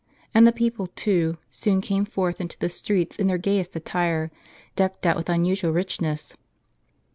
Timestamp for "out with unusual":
5.05-5.73